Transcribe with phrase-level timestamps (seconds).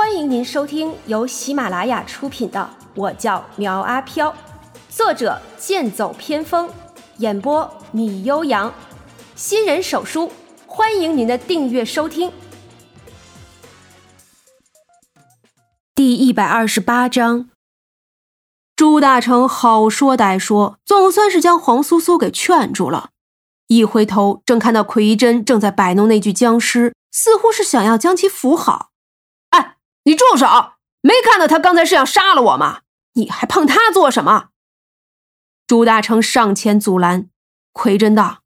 [0.00, 4.30] 欢迎您收听由喜马拉雅出品的《我叫苗阿飘》，
[4.88, 6.70] 作者剑走偏锋，
[7.18, 8.72] 演播米悠扬，
[9.34, 10.32] 新人手书，
[10.66, 12.32] 欢迎您的订阅收听。
[15.94, 17.50] 第一百二十八章，
[18.74, 23.10] 朱大成好说歹说，总算是将黄苏苏给劝住了。
[23.66, 28.88] 一回头，正看到奎真正在摆弄那具僵尸，似乎是想要将其扶好。
[30.04, 30.46] 你住手！
[31.02, 32.82] 没看到他刚才是想杀了我吗？
[33.14, 34.50] 你还碰他做什么？
[35.66, 37.28] 朱大成上前阻拦。
[37.72, 38.40] 奎真道：“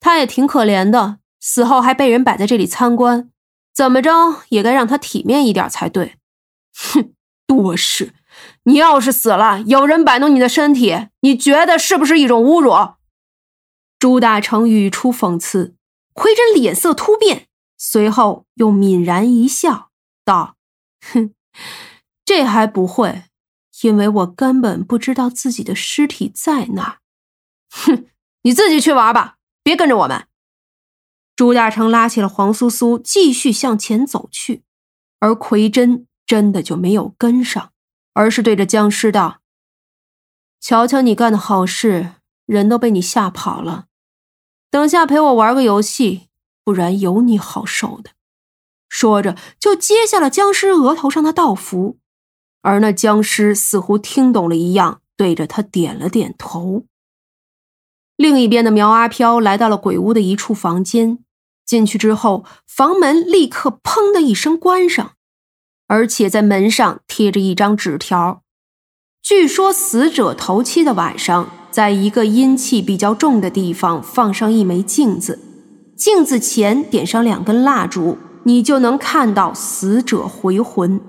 [0.00, 3.30] 他也挺可怜的，死后还被人摆在这里参观，
[3.74, 6.16] 怎么着也该让他体面一点才对。”
[6.74, 7.12] 哼，
[7.46, 8.14] 多事！
[8.64, 12.94] 你要是死了，有人摆弄你的身体，你觉得是不是一种侮辱？
[13.98, 15.74] 朱大成语出讽刺，
[16.14, 19.90] 奎真脸色突变，随后又泯然一笑，
[20.24, 20.56] 道
[21.00, 21.34] ：“哼，
[22.24, 23.24] 这还不会，
[23.82, 27.00] 因为我根本不知道自己的尸体在哪。
[27.70, 28.06] 哼，
[28.42, 30.26] 你自己去玩吧，别跟着我们。”
[31.36, 34.62] 朱大成拉起了黄苏苏，继续向前走去，
[35.20, 37.72] 而奎真真的就没有跟上，
[38.12, 39.40] 而是对着僵尸道
[40.60, 43.86] ：“瞧瞧你干的好事，人都被你吓跑了。”
[44.70, 46.28] 等下陪我玩个游戏，
[46.62, 48.10] 不然有你好受的。
[48.90, 51.96] 说着，就揭下了僵尸额头上的道符，
[52.60, 56.84] 而那僵尸似乎听懂了一样，对着他点了点头。
[58.16, 61.20] 另一边的苗阿飘来到了鬼屋的一处房间，
[61.64, 65.12] 进去之后，房门立刻砰的一声关上，
[65.86, 68.42] 而且在门上贴着一张纸条，
[69.22, 71.48] 据说死者头七的晚上。
[71.70, 75.38] 在一个阴气比较重的地方放上一枚镜子，
[75.96, 81.00] 镜子前点上两根蜡烛，你就能看到死者回魂。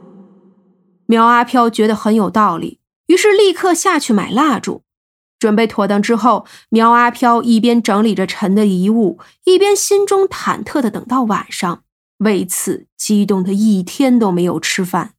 [1.05, 4.83] 苗阿飘觉得很有道理，于是立刻下去买蜡烛。
[5.39, 11.83] 准备妥当之后，苗阿飘一边整理着陈的遗物，一边心中忐忑的等到晚上，
[12.19, 15.13] 为此激动的一天都没有吃饭。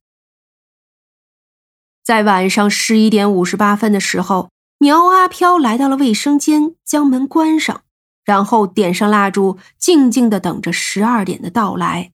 [2.04, 4.50] 在晚上十一点五十八分的时候。
[4.78, 7.82] 苗阿飘来到了卫生间，将门关上，
[8.24, 12.12] 然后点上蜡烛，静静的等着十二点的到来。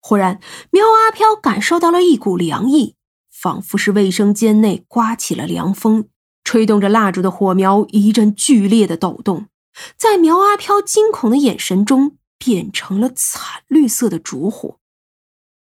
[0.00, 0.40] 忽然，
[0.70, 2.94] 苗阿飘感受到了一股凉意，
[3.30, 6.08] 仿佛是卫生间内刮起了凉风，
[6.44, 9.46] 吹动着蜡烛的火苗一阵剧烈的抖动，
[9.96, 14.78] 在苗阿飘惊恐的眼神中变成了惨绿色的烛火。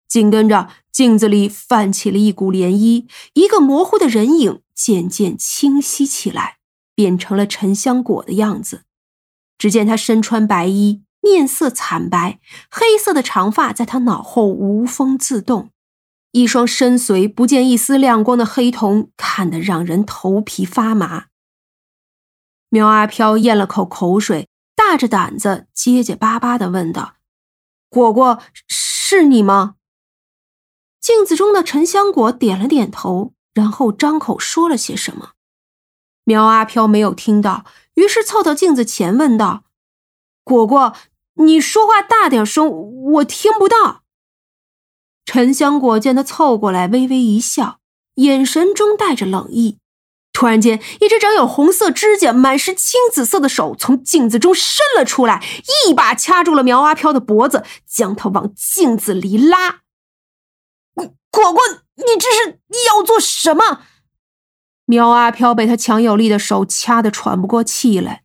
[0.08, 4.60] 紧跟着，镜子里泛起了一股涟漪，一个模糊的人影。
[4.74, 6.56] 渐渐清晰起来，
[6.96, 8.82] 变成了沉香果的样子。
[9.62, 15.70] 只见他身穿白衣，面色惨白，黑色的长发在他脑后无风自动，
[16.32, 21.26] 一双深邃不见一丝亮光的黑瞳，看得让人头皮发麻。
[22.70, 27.14] 苗阿飘咽了口口水，大着胆子结结巴巴的问道
[27.88, 29.76] ：“果果，是你吗？”
[31.00, 33.34] 镜子中的沉香果点了点头。
[33.54, 35.34] 然后张口说了些什么，
[36.24, 39.64] 苗阿飘没有听到，于是凑到镜子前问道
[40.44, 40.94] ：“果果，
[41.34, 42.68] 你说话大点声，
[43.12, 44.02] 我听不到。”
[45.26, 47.78] 沉香果见他凑过来，微微一笑，
[48.16, 49.78] 眼神中带着冷意。
[50.32, 55.44] 突然间，一只长有红色指甲、满是青紫色的手从镜子中伸了出来，
[55.86, 59.80] 一把掐住了苗阿飘的脖子，将他往镜子里拉。
[61.30, 61.60] 果果。
[61.94, 63.82] 你这是要做什么？
[64.84, 68.22] 苗阿飘被他强有力的手掐得喘不过气来。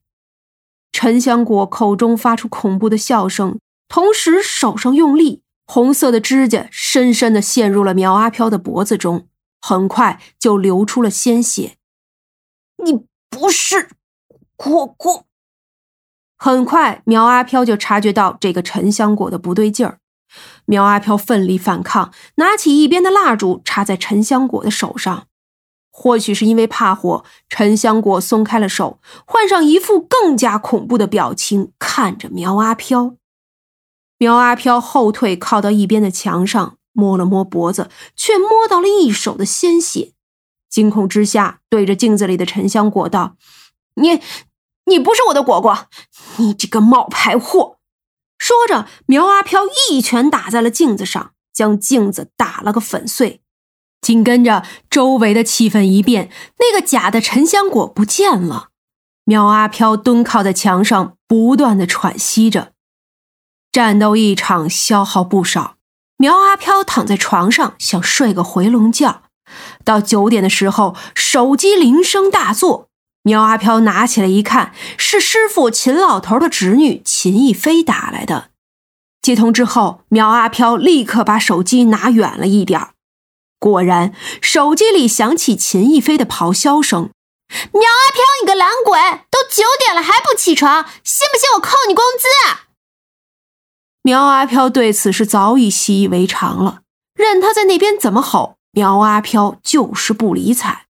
[0.92, 9.28] 沉香果口中发出恐怖的笑声，同时手上用力，红色的指甲深深的陷入了苗阿飘的脖子中，
[9.62, 11.78] 很快就流出了鲜血。
[12.84, 13.90] 你不是
[14.56, 15.26] 果果？
[16.38, 20.00] 很快，苗阿飘就察觉到这个沉香果的不对劲儿。
[20.66, 25.28] 苗阿飘奋力反抗，拿起一边的蜡烛插在沉香果的手上。
[26.00, 33.16] 或许是因为怕火，沉香果松开了手，换上一副更加恐怖的表情看着苗阿飘。
[34.20, 40.14] 苗阿飘后退，靠到一边的墙上，摸了摸脖子，却摸到了一手的鲜血。
[40.70, 43.36] 惊恐之下，对着镜子里的沉香果道
[44.00, 44.22] ：“你，
[44.86, 45.88] 你不是我的果果，
[46.36, 47.80] 你这个冒牌货！”
[48.38, 53.42] 说着，苗阿飘一拳打在了镜子上，将镜子打了个粉碎。
[54.08, 58.70] 紧跟着，周围的气氛一变，那个假的沉香果不见了。
[59.26, 62.72] 苗阿飘蹲靠在墙上，不断的喘息着。
[63.70, 65.76] 战斗一场，消耗不少。
[66.16, 69.24] 苗阿飘躺在床上想睡个回笼觉。
[69.84, 72.88] 到九点的时候，手机铃声大作。
[73.24, 78.52] 苗阿飘拿起来一看，是师傅秦老头的侄女秦逸飞打来的。
[79.22, 82.80] 接通之后，苗阿飘立刻把手机拿远了一点
[83.60, 87.10] 果然，手机里响起秦逸飞的咆哮声
[87.74, 89.00] ：“苗阿飘，你个懒鬼，
[89.32, 92.28] 都九点了还不起床，信不信我扣你工资？”
[94.04, 96.82] 苗阿飘对此是早已习以为常了，
[97.16, 100.86] 任他在那边怎么吼，苗阿飘就是不理睬。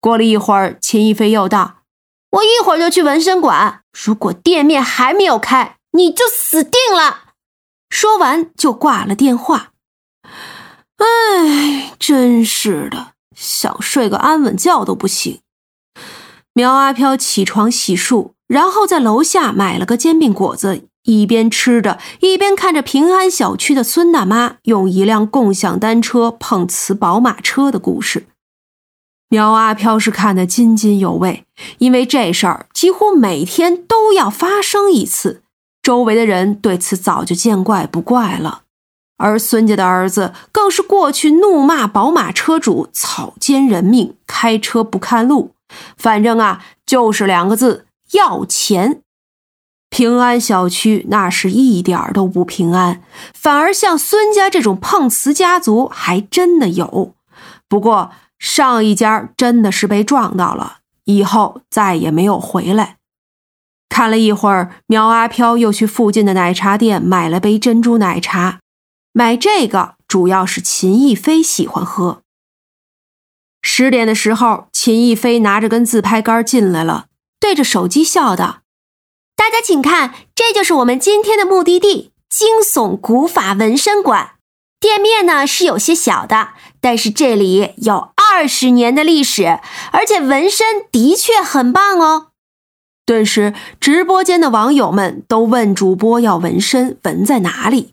[0.00, 1.82] 过了一会儿，秦逸飞又道
[2.32, 7.34] ：“我一会儿就去纹身馆，如果店面还没有开，你就死定了。”
[7.88, 9.71] 说完就挂了电话。
[11.02, 15.40] 哎，真是的，想睡个安稳觉都不行。
[16.54, 20.88] 苗阿飘起床洗漱，然后在楼下买了个煎饼果子。
[21.04, 28.28] 一边吃着，一边看着平安小区的孙大妈用一辆共享单车碰瓷宝马车的故事，
[29.28, 31.44] 苗阿飘是看得津津有味，
[31.78, 35.42] 因为这事儿几乎每天都要发生一次，
[35.82, 38.62] 周围的人对此早就见怪不怪了。
[39.22, 45.52] 而孙家的儿子更是过去怒骂宝马车主草菅人命，开车不看路，
[45.96, 49.00] 反正啊，就是两个字：要钱。
[49.88, 53.02] 平安小区那是一点都不平安，
[53.32, 57.14] 反而像孙家这种碰瓷家族还真的有。
[57.68, 62.96] 不过上一家真的是被撞到了，以后再也没有回来。
[63.88, 68.60] 看了一会儿，苗阿飘又去附近的奶茶店买了杯珍珠奶茶。
[69.12, 72.22] 买这个主要是秦逸飞喜欢喝。
[73.60, 77.06] 十点的时候，秦逸飞拿着根自拍杆进来了，
[77.38, 78.62] 对着手机笑道。
[79.36, 84.36] 大家请看，这就是我们今天的目的地——惊悚古法纹身馆。
[84.80, 89.60] 店面呢是有些小的，但是这里有二十年的历史，
[89.92, 92.28] 而且纹身的确很棒哦。
[93.04, 97.91] 顿时，直播间的网友们都问主播要纹身纹在哪里。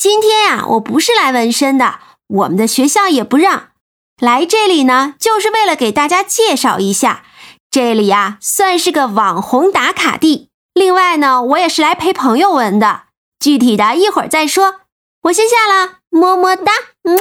[0.00, 3.72] 今天呀，我不是来纹身的，我们的学校也不让
[4.18, 7.22] 来这里呢，就是为了给大家介绍一下。
[7.70, 10.48] 这里呀，算是个网红打卡地。
[10.72, 13.08] 另外呢，我也是来陪朋友纹的，
[13.38, 14.80] 具体的一会儿再说。
[15.24, 16.72] 我先下了，么么哒，
[17.02, 17.18] 么。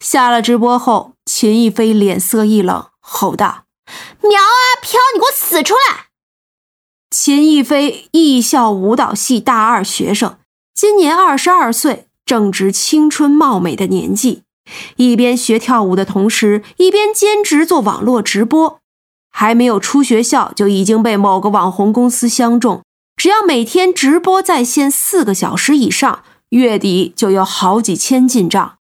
[0.00, 3.66] 下了直播后，秦逸飞脸色一冷，吼道
[4.28, 6.06] ：“苗啊飘，你给我死出来！”
[7.14, 10.36] 秦逸飞艺校舞蹈系大二学生，
[10.82, 14.42] 今年二十二岁，正值青春貌美的年纪，
[14.96, 18.80] 一边学跳舞的同时，一边兼职做网络直播。
[19.30, 22.82] 还没有出学校，就已经被某个网红公司相中。
[23.14, 28.78] 只要每天直播在线四个小时以上，月底就有好几千进账。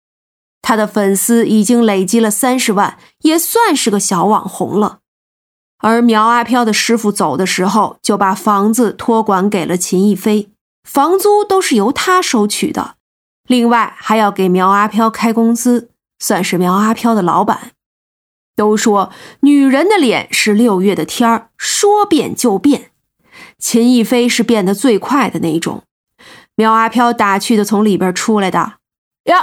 [0.63, 4.99] 他的粉丝已经累积了三十万，也算是个小网红了。
[5.79, 10.49] 而苗阿飘的师傅走的时候，就把房子托管给了秦逸飞，
[10.85, 12.95] 房租都是由他收取的。
[13.49, 17.73] 另外还要给苗阿飘开工资，算是苗阿飘的老板。
[18.57, 19.11] 都说
[19.41, 22.93] 女人的脸是六月的天儿，说变就变。
[23.59, 25.83] 秦逸飞是变得最快的那种。
[26.55, 28.75] 苗阿飘打趣的从里边出来的
[29.25, 29.35] ：“哟，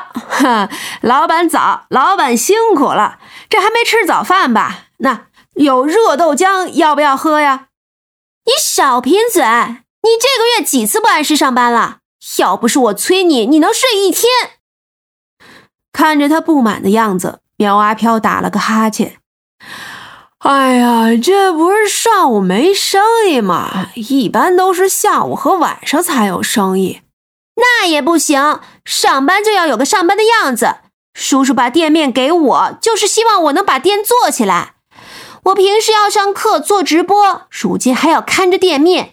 [1.01, 4.85] 老板早，老板辛苦了，这还没吃早饭吧？
[4.99, 7.67] 那有热豆浆，要不要喝呀？”
[8.45, 9.43] 你少贫嘴！
[10.03, 11.99] 你这个月几次不按时上班了？
[12.37, 14.29] 要不是我催你，你能睡一天？
[15.91, 17.39] 看着他不满的样子。
[17.57, 19.19] 苗阿飘打了个哈欠，
[20.39, 23.89] 哎呀，这不是上午没生意吗？
[23.93, 27.01] 一般都是下午和晚上才有生意。
[27.57, 30.77] 那也不行，上班就要有个上班的样子。
[31.13, 34.73] 叔叔把店面给我，就是希望我能把店做起来。
[35.43, 39.11] 我平时要上课做直播，如今还要看着店面。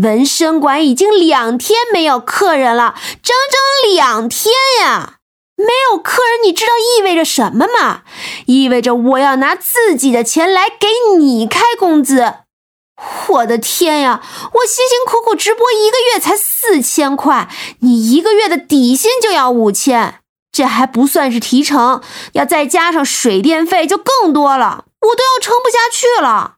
[0.00, 5.16] 纹身馆已经两天没有客人了，整整两天呀！
[5.54, 8.02] 没有客人，你知道意味着什么吗？
[8.46, 12.34] 意味着我要拿自己的钱来给你开工资。
[13.28, 14.22] 我的天呀！
[14.54, 17.48] 我辛辛苦苦直播一个月才四千块，
[17.80, 20.20] 你一个月的底薪就要五千，
[20.50, 26.54] 这还不算是提成，要再加上水电费就更多了，我都要撑不下去了。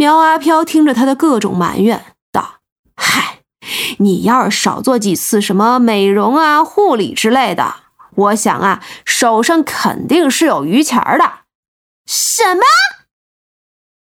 [0.00, 2.60] 苗阿飘听着他的各种埋怨，道
[2.96, 3.40] ：“嗨。”
[4.00, 7.74] 你要是少做几次什么美容啊、护理之类的，
[8.14, 11.40] 我想啊，手上肯定是有余钱的。
[12.06, 12.62] 什么？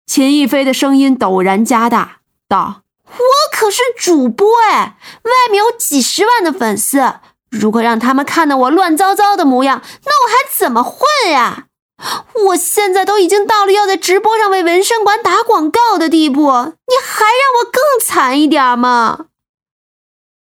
[0.06, 3.18] 秦逸飞的声音陡然加大，道：“我
[3.50, 7.14] 可是主播哎，外面有几十万的粉丝，
[7.50, 11.67] 如果让他们看到我乱糟糟的模样，那我还怎么混呀？
[12.48, 19.26] 我现在都已经到了要在直播上为纹身馆打广告的地步，你还让我更惨一点吗？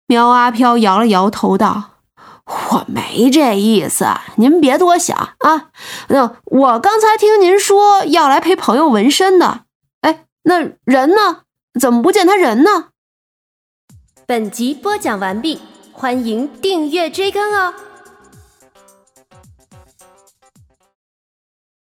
[0.07, 1.91] 苗阿飘摇了摇头道
[2.71, 4.07] ：“我没这意思，
[4.37, 5.71] 您别多想啊。
[6.09, 9.61] 那我刚才听您说要来陪朋友纹身的，
[10.01, 11.43] 哎，那人呢？
[11.81, 12.89] 怎么不见他人呢？”
[14.27, 15.61] 本集播讲完毕，
[15.93, 17.75] 欢迎订阅追更哦。